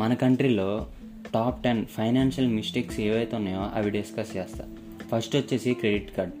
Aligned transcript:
మన 0.00 0.14
కంట్రీలో 0.14 0.86
top 1.34 1.64
ten 1.64 1.86
financial 1.86 2.50
mistakes 2.50 3.00
ఏవైతే 3.00 3.36
ఉన్నాయో 3.36 3.70
అవి 3.74 3.90
డిస్కస్ 3.90 4.36
చేస్తా. 4.36 4.64
ఫస్ట్ 5.12 5.36
వచ్చేసి 5.36 5.74
క్రెడిట్ 5.74 6.16
కార్డ్. 6.16 6.32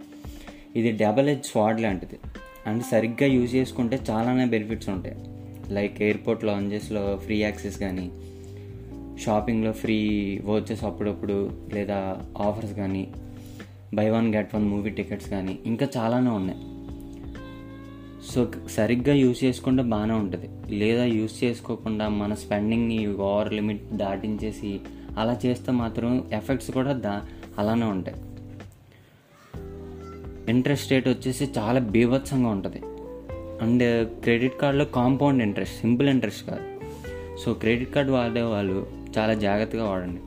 ఇది 0.76 0.92
డబల్ 0.92 1.28
హెచ్ 1.28 1.44
స్వాడ్ 1.44 1.80
లాంటిది. 1.80 2.18
అండ్ 2.66 2.82
సరిగ్గా 2.82 3.26
యూజ్ 3.26 3.54
చేసుకుంటే 3.54 4.00
చాలానే 4.10 4.44
బెనిఫిట్స్ 4.44 4.88
ఉంటాయి. 4.88 5.16
లైక్ 5.74 6.02
ఎయిర్పోర్ట్ 6.02 6.44
లాంజెస్లో 6.44 7.16
ఫ్రీ 7.16 7.36
యాక్సెస్ 7.38 7.78
కానీ 7.78 8.10
షాపింగ్లో 9.22 9.72
ఫ్రీ 9.72 9.98
వోచెస్ 10.44 10.84
అప్పుడప్పుడు 10.84 11.50
లేదా 11.74 12.22
ఆఫర్స్ 12.38 12.74
కానీ 12.74 13.08
buy 13.94 14.10
one 14.10 14.34
get 14.34 14.54
one 14.54 14.68
movie 14.68 14.90
tickets 14.90 15.30
కానీ 15.30 15.58
ఇంకా 15.66 15.88
చాలానే 15.96 16.30
ఉన్నాయి. 16.30 16.60
సో 18.28 18.52
సరిగ్గా 18.70 19.14
యూజ్ 19.14 19.44
చేసుకుంటే 19.44 19.82
బాగానే 19.82 20.14
ఉంటుంది. 20.14 20.76
లేదా 20.78 21.04
యూజ్ 21.04 21.44
చేసుకోకుండా 21.44 22.08
మన 22.08 22.34
స్పెండింగ్ని 22.34 23.14
ఓవర్ 23.14 23.52
లిమిట్ 23.52 23.90
దాటించేసి 23.92 24.80
అలా 25.18 25.36
చేస్తే 25.46 25.72
మాత్రం 25.72 26.24
ఎఫెక్ట్స్ 26.32 26.70
కూడా 26.70 26.92
దా 26.92 27.22
అలానే 27.58 27.86
ఉంటాయి. 27.86 28.16
ఇంట్రెస్ట్ 30.50 30.92
రేట్ 30.92 31.08
వచ్చేసి 31.08 31.48
చాలా 31.58 31.80
బీభత్సంగా 31.80 32.48
ఉంటుంది. 32.48 32.80
అండ్ 33.62 34.08
క్రెడిట్ 34.08 34.60
కార్డులో 34.60 34.84
కాంపౌండ్ 34.84 35.42
ఇంట్రెస్ట్ 35.42 35.80
సింపుల్ 35.80 36.08
ఇంట్రెస్ట్ 36.08 36.46
కాదు. 36.46 36.80
సో 37.44 37.54
క్రెడిట్ 37.54 37.94
కార్డు 37.94 38.12
వాడే 38.12 38.42
వాళ్ళు 38.42 38.86
చాలా 39.18 39.34
జాగ్రత్తగా 39.34 39.84
వాడండి. 39.84 40.20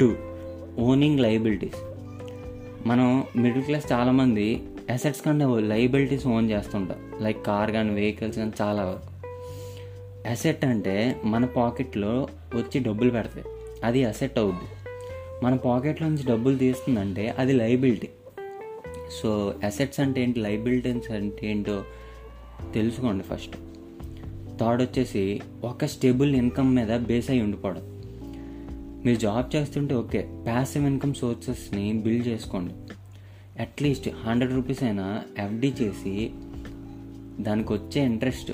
టూ 0.00 0.14
ఓనింగ్ 0.82 1.20
లైబిలిటీస్ 1.20 1.74
మనం 2.86 3.24
మిడిల్ 3.36 3.64
క్లాస్ 3.64 3.92
చాలామంది 3.92 4.62
అసెట్స్ 4.90 5.22
కంటే 5.22 5.44
లైబిలిటీస్ 5.60 6.26
ఓన్ 6.26 6.50
చేస్తుంటాం. 6.50 7.22
లైక్ 7.22 7.46
కార్ 7.46 7.70
కానీ 7.70 7.90
వెహికల్స్ 7.90 8.38
కానీ 8.38 8.52
చాలా 8.60 8.84
వరకు. 8.84 9.10
అసెట్ 10.28 10.64
అంటే 10.64 11.20
మన 11.24 11.44
పాకెట్లో 11.44 12.28
వచ్చి 12.54 12.80
డబ్బులు 12.80 13.10
పెడతాయి. 13.10 13.44
అది 13.84 14.04
అసెట్ 14.04 14.38
అవుద్ది. 14.38 14.90
మన 15.44 15.54
పాకెట్లో 15.54 16.08
నుంచి 16.08 16.26
డబ్బులు 16.26 16.56
తీస్తుందంటే 16.56 17.34
అది 17.38 17.52
లైబిలిటీ 17.52 18.08
సో 19.22 19.54
అసెట్స్ 19.64 20.00
అంటే 20.00 20.22
ఏంటి? 20.22 20.40
లైబిలిటీస్ 20.40 21.10
అంటే 21.10 21.50
ఏంటో 21.50 21.84
తెలుసుకోండి 22.74 23.24
ఫస్ట్ 23.24 23.56
థర్డ్ 24.60 24.82
వచ్చేసి 24.82 25.40
ఒక 25.64 25.84
స్టేబుల్ 25.84 26.36
ఇన్కమ్ 26.36 26.76
మీద 26.76 26.96
బేస్ 26.96 27.30
అయి 27.30 27.42
ఉండిపోవడం. 27.42 28.02
మీరు 29.04 29.18
జాబ్ 29.18 29.56
చేస్తుంటే 29.56 29.94
ఓకే 29.94 30.42
ప్యాసివ్ 30.46 30.86
ఇన్కమ్ 30.86 31.14
సోర్సెస్ని 31.14 31.92
బిల్డ్ 31.92 32.28
చేసుకోండి. 32.28 32.74
అట్లీస్ట్ 33.60 34.08
హండ్రెడ్ 34.26 34.54
రూపీస్ 34.54 34.82
అయినా 34.82 35.22
ఎఫ్డి 35.38 35.72
చేసి 35.82 36.30
దానికి 37.40 37.72
వచ్చే 37.72 38.04
ఇంట్రెస్ట్ 38.04 38.52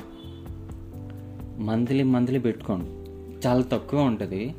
మంత్లీ 1.58 2.02
మంత్లీ 2.02 2.38
పెట్టుకోండి. 2.38 2.86
చాలా 3.48 3.62
తక్కువ 3.62 4.00
ఉంటుంది. 4.00 4.54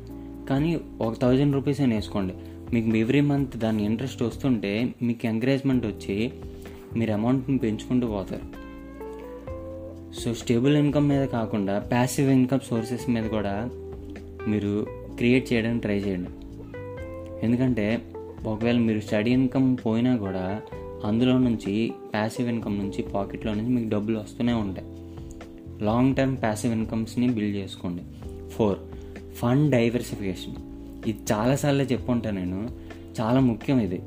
కానీ 0.50 0.80
ఒక 1.00 1.14
థౌజండ్ 1.14 1.54
రూపీస్ 1.54 1.80
అయినా 1.80 1.96
వేసుకోండి. 1.96 2.34
మీకు 2.74 2.96
ఎవ్రీ 2.96 3.20
మంత్ 3.20 3.56
దాని 3.56 3.84
ఇంట్రెస్ట్ 3.84 4.22
వస్తుంటే 4.22 4.94
మీకు 5.02 5.26
ఎంకరేజ్మెంట్ 5.26 5.86
వచ్చి 5.86 6.32
మీరు 6.96 7.12
అమౌంట్ని 7.12 7.58
పెంచుకుంటూ 7.58 8.06
పోతారు. 8.06 8.68
సో 10.20 10.34
స్టేబుల్ 10.34 10.76
ఇన్కమ్ 10.76 11.08
మీద 11.08 11.24
కాకుండా 11.24 11.78
ప్యాసివ్ 11.78 12.30
ఇన్కమ్ 12.30 12.60
సోర్సెస్ 12.60 13.10
మీద 13.10 13.24
కూడా 13.24 13.70
మీరు 14.48 14.86
క్రియేట్ 15.16 15.52
చేయడానికి 15.52 15.82
ట్రై 15.82 15.98
చేయండి. 15.98 16.30
ఎందుకంటే 17.46 18.12
ఒకవేళ 18.46 18.78
మీరు 18.78 19.00
స్టడీ 19.00 19.30
ఇన్కమ్ 19.30 19.76
పోయినా 19.86 20.16
కూడా 20.16 20.62
అందులో 21.04 21.38
నుంచి 21.38 21.92
ప్యాసివ్ 22.12 22.48
ఇన్కమ్ 22.48 22.78
నుంచి 22.78 23.02
పాకెట్లో 23.02 23.54
నుంచి 23.54 23.68
మీకు 23.68 23.88
డబ్బులు 23.88 24.18
వస్తూనే 24.18 24.52
ఉంటాయి. 24.52 24.86
లాంగ్ 25.84 26.16
టర్మ్ 26.16 26.36
ప్యాసివ్ 26.36 26.72
ఇన్కమ్స్ని 26.72 27.28
బిల్డ్ 27.28 27.56
చేసుకోండి. 27.56 28.02
ఫోర్ 28.48 28.78
ఫండ్ 29.34 29.70
డైవర్సిఫికేషన్ 29.70 30.54
ఇది 31.08 31.18
చాలాసార్లు 31.32 31.82
చెప్పుంటాను 31.82 32.40
నేను. 32.40 32.68
చాలా 33.20 33.40
ముఖ్యం 33.40 33.80
ఇది. 33.80 34.02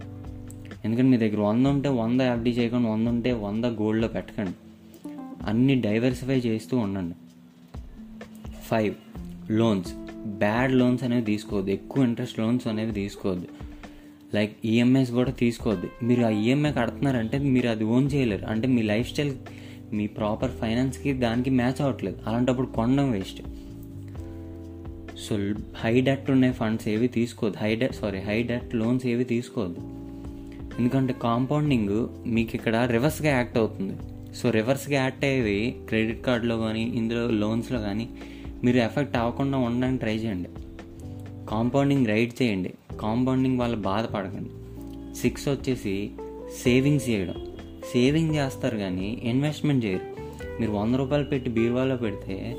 ఎందుకంటే 0.85 1.09
మీ 1.09 1.17
దగ్గర 1.17 1.41
వంద 1.41 1.65
ఉంటే 1.65 1.89
వంద 1.89 2.21
ఎఫ్డీ 2.21 2.49
చేయకుండా 2.49 2.89
వంద 2.89 3.07
ఉంటే 3.07 3.31
వంద 3.31 3.65
గోల్డ్లో 3.65 4.07
పెట్టకండి. 4.07 4.51
అన్ని 5.45 5.81
డైవర్సిఫై 5.81 6.37
చేస్తూ 6.37 6.77
ఉండండి. 6.77 7.15
ఫైవ్ 8.63 8.95
లోన్స్ 9.51 9.93
బ్యాడ్ 10.25 10.71
లోన్స్ 10.71 11.03
అనేవి 11.03 11.21
తీసుకోవద్దు. 11.21 11.71
ఎక్కువ 11.71 12.03
ఇంట్రెస్ట్ 12.03 12.39
లోన్స్ 12.39 12.67
అనేవి 12.67 12.91
తీసుకోవద్దు. 12.91 13.70
లైక్ 14.35 14.57
ఈఎంఐస్ 14.65 15.11
కూడా 15.11 15.31
తీసుకోవద్దు. 15.31 15.89
మీరు 16.03 16.21
ఆ 16.21 16.29
ఈఎంఐ 16.29 16.71
కడుతున్నారంటే 16.71 17.37
మీరు 17.37 17.69
అది 17.69 17.83
ఓన్ 17.83 18.09
చేయలేరు. 18.13 18.45
అంటే 18.45 18.67
మీ 18.67 18.81
లైఫ్ 18.81 19.11
స్టైల్ 19.11 19.33
మీ 19.93 20.07
ప్రాపర్ 20.07 20.51
ఫైనాన్స్కి 20.51 21.13
దానికి 21.13 21.49
మ్యాచ్ 21.49 21.81
అవ్వట్లేదు. 21.81 22.17
అలాంటప్పుడు 22.27 22.67
కొనడం 22.67 23.11
వేస్ట్ 23.11 23.41
సో 25.19 25.37
హై 25.75 26.01
డెట్ 26.01 26.31
ఉన్న 26.31 26.51
ఫండ్స్ 26.51 26.87
ఏవి 26.87 27.07
తీసుకోవద్దు. 27.07 27.59
High 27.59 27.75
debt 27.75 27.95
sorry 27.95 28.19
high 28.19 28.43
debt 28.43 28.75
loans 28.75 29.05
ఏవి 29.05 29.23
తీసుకోవద్దు. 29.23 29.79
ఎందుకంటే 30.79 31.13
కాంపౌండింగ్ 31.13 32.07
మీకు 32.27 32.55
ఇక్కడ 32.55 32.89
రివర్స్గా 32.91 33.29
యాక్ట్ 33.29 33.57
అవుతుంది. 33.57 33.93
సో 34.35 34.49
రివర్స్గా 34.49 34.95
యాక్ట్ 34.95 35.25
అయ్యేవి 35.25 35.75
క్రెడిట్ 35.87 36.25
కార్డులో 36.25 36.57
కానీ 36.57 36.83
ఇందులో 36.83 37.31
లోన్స్లో 37.31 37.79
కానీ 37.79 38.09
మీరు 38.63 38.77
ఎఫెక్ట్ 38.77 39.17
అవ్వకుండా 39.17 39.57
ఉండడానికి 39.57 39.99
ట్రై 39.99 40.15
చేయండి. 40.15 40.49
కాంపౌండింగ్ 41.49 42.07
రైడ్ 42.07 42.41
చేయండి. 42.41 42.73
కాంపౌండింగ్ 42.91 43.59
వాళ్ళు 43.59 43.77
బాధపడకండి. 43.77 44.49
సిక్స్ 45.15 45.47
వచ్చేసి 45.47 46.11
సేవింగ్స్ 46.63 47.09
చేయడం. 47.09 47.45
సేవింగ్ 47.93 48.35
చేస్తారు 48.35 48.77
కానీ 48.77 49.21
ఇన్వెస్ట్మెంట్ 49.23 49.85
చేయరు. 49.85 50.21
మీరు 50.59 50.71
వంద 50.71 50.95
రూపాయలు 50.95 51.23
పెట్టి 51.23 51.49
బీరువాలో 51.49 51.95
పెడితే 51.95 52.55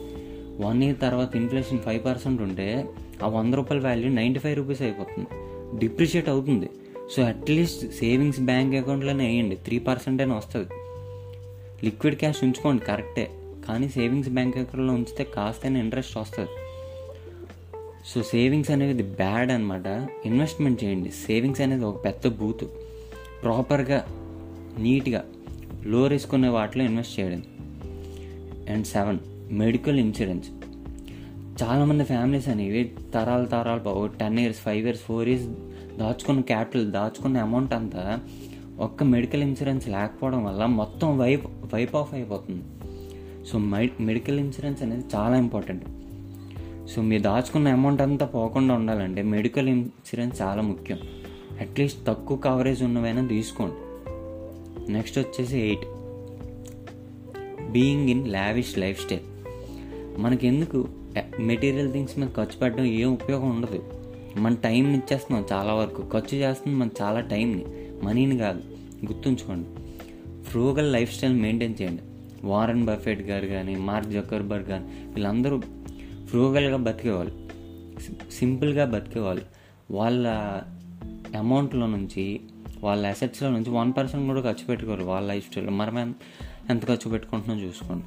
వన్ 0.60 0.82
ఇయర్ 0.82 1.00
తర్వాత 1.00 1.36
ఇన్ఫ్లేషన్ 1.36 1.78
ఫైవ్ 1.78 2.04
పర్సెంట్ 2.04 2.42
ఉంటే 2.42 2.88
ఆ 3.24 3.28
వంద 3.28 3.54
రూపాయల 3.54 3.84
వాల్యూ 3.84 4.08
నైంటీ 4.10 4.38
ఫైవ్ 4.38 4.56
రూపీస్ 4.56 4.82
అయిపోతుంది. 4.82 5.26
డిప్రిషియేట్ 5.78 6.28
అవుతుంది. 6.28 6.70
So 7.16 7.22
at least 7.22 7.94
savings 7.94 8.40
bank 8.40 8.76
అకౌంట్లోనే 8.76 9.26
వేయండి. 9.26 9.56
త్రీ 9.56 9.78
పర్సెంట్ 9.78 10.22
అయినా 10.22 10.36
వస్తుంది. 10.36 10.68
లిక్విడ్ 11.84 12.16
క్యాష్ 12.16 12.44
ఉంచుకోండి 12.44 12.84
కరెక్టే. 12.84 13.30
కానీ 13.68 13.88
సేవింగ్స్ 13.88 14.28
బ్యాంక్ 14.28 14.56
అకౌంట్లో 14.56 14.94
ఉంచితే 14.94 15.24
కాస్తైనా 15.24 15.80
ఇంట్రెస్ట్ 15.80 16.16
వస్తుంది. 16.16 16.50
సో 18.06 18.22
సేవింగ్స్ 18.22 18.70
అనేది 18.70 19.02
బ్యాడ్ 19.02 19.50
అనమాట 19.50 20.08
ఇన్వెస్ట్మెంట్ 20.26 20.84
చేయండి. 20.84 21.10
సేవింగ్స్ 21.10 21.60
అనేది 21.60 21.84
ఒక 21.84 22.04
పెద్ద 22.04 22.28
బూత్. 22.28 22.64
ప్రాపర్గా 23.42 24.06
నీట్గా 24.78 25.24
లో 25.86 26.06
రిస్క్ 26.06 26.34
ఉన్న 26.34 26.48
వాటిలో 26.48 26.84
ఇన్వెస్ట్ 26.84 27.20
చేయడం. 27.20 27.42
And 28.70 28.86
seven 28.86 29.18
medical 29.50 29.98
insurance. 29.98 30.48
చాలామంది 31.62 32.04
ఫ్యామిలీస్ 32.04 32.48
అనేవి 32.48 32.94
తరాలు 33.14 33.46
తరాలు 33.46 34.06
ten 34.06 34.38
years 34.38 34.58
five 34.58 34.84
years 34.84 35.00
four 35.00 35.28
years 35.28 35.46
దాచుకున్న 35.98 36.40
క్యాపిటల్ 36.40 36.92
దాచుకున్న 36.92 37.38
అమౌంట్ 37.38 37.72
అంతా 37.72 38.20
ఒక్క 38.78 39.02
మెడికల్ 39.02 39.42
ఇన్సూరెన్స్ 39.42 39.88
లేకపోవడం 39.88 40.44
వల్ల 40.44 40.66
మొత్తం 40.66 41.18
వైప్ 41.18 41.46
వైప్ 41.46 41.96
ఆఫ్ 41.96 42.14
అయిపోతుంది. 42.14 42.62
సో 43.48 43.58
మెడికల్ 44.02 44.40
ఇన్సూరెన్స్ 44.40 44.82
అనేది 44.82 45.04
చాలా 45.14 45.36
ఇంపార్టెంట్. 45.36 45.84
సో 46.88 47.02
మీరు 47.02 47.22
దాచుకున్న 47.22 47.68
అమౌంట్ 47.68 48.02
అంతా 48.02 48.26
పోకుండా 48.26 48.74
ఉండాలంటే 48.74 49.22
మెడికల్ 49.22 49.68
ఇన్సూరెన్స్ 49.68 50.42
చాలా 50.42 50.62
ముఖ్యం. 50.62 50.98
అట్లీస్ట్ 51.60 52.06
తక్కువ 52.06 52.36
కవరేజ్ 52.36 52.82
ఉన్నవైనా 52.82 53.26
తీసుకోండి. 53.26 53.74
నెక్స్ట్ 54.92 55.18
వచ్చేసి 55.18 55.58
eight 55.58 55.84
being 57.70 58.10
in 58.10 58.28
lavish 58.28 58.78
lifestyle 59.04 59.20
మనకి 60.20 60.46
ఎందుకు 60.46 60.88
మెటీరియల్ 61.40 61.92
థింగ్స్ 61.92 62.18
మీద 62.18 62.28
ఖర్చు 62.28 62.58
పెట్టడం 62.58 62.84
ఏం 62.84 63.12
ఉపయోగం 63.12 63.50
ఉండదు. 63.50 63.82
మన 64.36 64.54
టైంని 64.54 64.94
ఇచ్చేస్తున్నాం 64.94 65.44
చాలా 65.52 65.74
వరకు. 65.74 66.04
ఖర్చు 66.12 66.38
చేస్తుంది 66.38 66.78
మన 66.78 66.88
చాలా 67.02 67.20
టైంని 67.20 67.64
మనీని 68.02 68.38
కాదు. 68.38 68.60
గుర్తుంచుకోండి. 69.06 69.68
ఫ్రూగల్ 70.42 70.92
లైఫ్ 70.92 71.14
స్టైల్ 71.14 71.40
మెయింటైన్ 71.40 71.74
చేయండి. 71.82 72.02
వారన్ 72.44 72.84
బఫెట్ 72.84 73.22
గారు 73.22 73.46
కానీ 73.46 73.76
మార్క్ 73.76 74.10
జకర్బర్గ్ 74.10 74.66
కానీ 74.66 74.84
వీళ్ళందరూ 74.84 75.60
ఫ్రూగల్గా 76.32 76.76
బతికేవాళ్ళు. 76.76 77.48
సింపుల్గా 78.32 78.84
బతికేవాళ్ళు. 78.84 79.44
వాళ్ళ 79.90 80.28
అమౌంట్లో 81.36 81.86
నుంచి 81.86 82.40
వాళ్ళ 82.80 83.06
అసెట్స్లో 83.06 83.50
నుంచి 83.50 83.70
వన్ 83.70 83.92
పర్సెంట్ 83.96 84.26
కూడా 84.26 84.40
ఖర్చు 84.40 84.64
పెట్టుకోరు 84.64 85.04
వాళ్ళ 85.04 85.28
లైఫ్ 85.28 85.50
స్టైల్ 85.50 85.70
మనం 85.70 86.14
ఎంత 86.70 86.86
ఖర్చు 86.86 87.10
పెట్టుకుంటున్నాం 87.10 87.60
చూసుకోండి. 87.60 88.04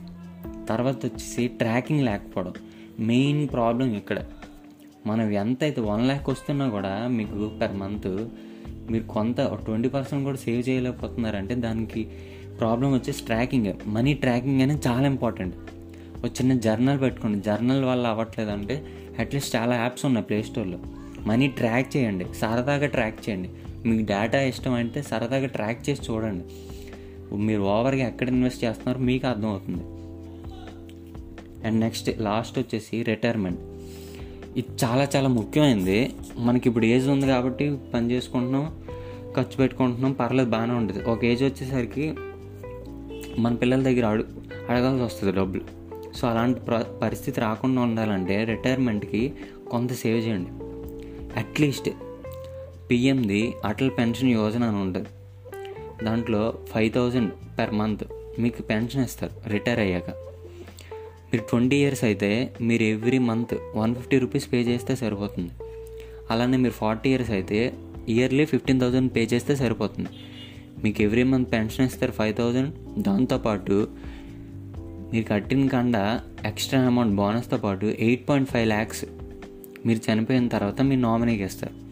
తర్వాత 0.66 1.06
వచ్చేసి 1.06 1.48
ట్రాకింగ్ 1.48 2.06
లేకపోవడం. 2.06 2.54
మెయిన్ 3.00 3.48
ప్రాబ్లం 3.48 3.94
ఇక్కడ. 3.94 4.24
మనం 5.08 5.32
ఎంత 5.32 5.64
అయితే 5.64 5.82
వన్ 5.82 6.06
ల్యాక్ 6.06 6.30
వస్తున్నా 6.30 6.70
కూడా 6.70 7.08
మీకు 7.08 7.52
పర్ 7.62 7.74
మంత్ 7.74 8.28
మీరు 8.92 9.04
కొంత 9.04 9.42
ట్వంటీ 9.42 9.90
పర్సెంట్ 9.90 10.24
కూడా 10.24 10.38
సేవ్ 10.38 10.70
చేయలేకపోతున్నారంటే 10.70 11.56
దానికి 11.56 12.04
ప్రాబ్లం 12.60 12.94
వచ్చేసి 12.94 13.26
ట్రాకింగ్ 13.26 13.74
మనీ 13.88 14.14
ట్రాకింగ్ 14.14 14.62
అనేది 14.62 14.88
చాలా 14.88 15.06
ఇంపార్టెంట్ 15.06 15.56
ఒక 16.26 16.32
చిన్న 16.32 16.54
జర్నల్ 16.54 17.02
పెట్టుకోండి. 17.02 17.40
జర్నల్ 17.42 17.84
వల్ల 17.86 18.08
అవ్వట్లేదు 18.08 18.50
అంటే 18.50 18.86
అట్లీస్ట్ 19.20 19.56
చాలా 19.56 19.76
యాప్స్ 19.76 20.06
ఉన్నాయి 20.06 20.26
ప్లే 20.26 20.42
స్టోర్లో. 20.42 20.80
మనీ 21.26 21.48
ట్రాక్ 21.48 21.98
చేయండి. 21.98 22.26
సరదాగా 22.42 22.88
ట్రాక్ 22.88 23.30
చేయండి. 23.30 23.50
మీకు 23.86 24.06
డేటా 24.06 24.42
ఇష్టం 24.42 24.74
అంటే 24.74 25.02
సరదాగా 25.02 25.48
ట్రాక్ 25.48 25.90
చేసి 25.90 26.12
చూడండి. 26.12 26.44
మీరు 27.36 27.62
ఓవర్గా 27.62 28.08
ఎక్కడ 28.08 28.28
ఇన్వెస్ట్ 28.28 28.64
చేస్తున్నారో 28.64 29.00
మీకు 29.00 29.28
అర్థమవుతుంది. 29.28 29.84
అండ్ 31.68 31.80
నెక్స్ట్ 31.80 32.10
లాస్ట్ 32.22 32.60
వచ్చేసి 32.60 33.04
రిటైర్మెంట్. 33.04 33.60
ఇది 34.58 34.68
చాలా 34.84 35.08
చాలా 35.16 35.28
ముఖ్యమైనది 35.28 36.16
మనకి 36.38 36.70
ఇప్పుడు 36.70 36.86
ఏజ్ 36.86 37.08
ఉంది 37.10 37.28
కాబట్టి 37.28 37.78
పని 37.94 38.12
చేసుకుంటున్నాం 38.12 38.84
ఖర్చు 39.36 39.58
పెట్టుకుంటున్నాం 39.58 40.12
పర్లేదు 40.12 40.50
బాగానే 40.50 40.74
ఉంటుంది. 40.74 41.04
ఒక 41.04 41.26
ఏజ్ 41.26 41.44
వచ్చేసరికి 41.44 42.16
మన 43.40 43.56
పిల్లల 43.56 43.84
దగ్గర 43.84 44.06
అడు 44.06 44.26
అడగాల్సి 44.70 45.04
వస్తుంది 45.04 45.36
డబ్బులు. 45.38 45.85
సో 46.16 46.28
అలాంటి 46.28 46.60
ప్ర 46.60 46.76
పరిస్థితి 47.02 47.42
రాకుండా 47.42 47.82
ఉండాలంటే 47.82 48.44
రిటైర్మెంట్కి 48.44 49.34
కొంత 49.72 49.92
సేవ్ 49.94 50.20
చేయండి. 50.28 50.52
అట్లీస్ట్ 51.40 51.90
పిఎంది 52.92 53.54
అటల్ 53.66 53.92
పెన్షన్ 53.98 54.30
యోజన 54.30 54.64
అని 54.64 54.78
ఉంటుంది. 54.78 55.10
దాంట్లో 56.06 56.54
ఫైవ్ 56.74 56.92
థౌజండ్ 56.94 57.32
పర్ 57.60 57.72
మంత్ 57.72 58.04
మీకు 58.40 58.62
పెన్షన్ 58.62 59.04
ఇస్తారు 59.04 59.50
రిటైర్ 59.50 59.80
అయ్యాక. 59.80 60.10
మీరు 61.30 61.44
ట్వంటీ 61.50 61.76
ఇయర్స్ 61.76 62.04
అయితే 62.04 62.30
మీరు 62.62 62.84
every 62.84 63.18
month 63.18 63.56
one 63.76 63.96
fifty 63.96 64.18
rupees 64.18 64.54
pay 64.54 64.62
చేస్తే 64.62 64.96
సరిపోతుంది. 64.96 65.52
అలానే 66.32 66.58
మీరు 66.58 66.74
ఫార్టీ 66.74 67.10
ఇయర్స్ 67.10 67.32
అయితే 67.32 67.74
ఇయర్లీ 68.10 68.46
ఫిఫ్టీన్ 68.46 68.80
థౌజండ్ 68.80 69.12
పే 69.16 69.24
చేస్తే 69.34 69.56
సరిపోతుంది. 69.56 70.10
మీకు 70.84 71.02
ఎవ్రీ 71.02 71.24
మంత్ 71.24 71.52
పెన్షన్ 71.52 71.86
ఇస్తారు 71.86 72.12
ఫైవ్ 72.12 72.36
థౌజండ్ 72.36 73.02
దాంతోపాటు 73.04 73.88
మీరు 75.14 75.26
కట్టిన 75.26 75.68
కండ 75.68 76.22
ఎక్స్ట్రా 76.46 76.82
అమౌంట్ 76.82 77.16
బోనస్తో 77.16 77.58
పాటు 77.58 77.86
ఎయిట్ 77.86 78.30
పాయింట్ 78.30 78.50
ఫైవ్ 78.50 78.68
ల్యాక్స్ 78.68 79.06
మీరు 79.86 80.12
చనిపోయిన 80.12 80.48
తర్వాత 80.48 80.82
మీ 80.82 80.96
నామినీకి 80.96 81.44
ఇస్తారు 81.44 81.86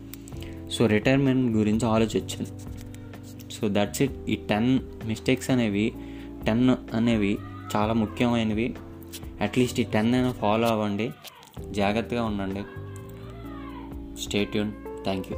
సో 0.69 0.85
రిటైర్మెంట్ 0.85 1.57
గురించి 1.57 1.87
ఆలోచించండి. 1.87 2.49
So 3.53 3.69
that's 3.71 4.01
it. 4.01 4.11
ఈ 4.29 4.35
టెన్ 4.35 4.79
మిస్టేక్స్ 5.05 5.49
అనేవి 5.49 5.93
టెన్ 6.45 6.95
అనేవి 6.95 7.37
చాలా 7.75 7.93
ముఖ్యమైనవి. 7.93 8.75
అట్లీస్ట్ 9.41 9.79
ఈ 9.79 9.83
టెన్ 9.83 10.13
అయినా 10.13 10.31
ఫాలో 10.31 10.67
అవ్వండి. 10.67 11.11
జాగ్రత్తగా 11.71 12.23
ఉండండి. 12.23 12.61
Stay tune 14.21 14.71
thank 15.03 15.27
you. 15.31 15.37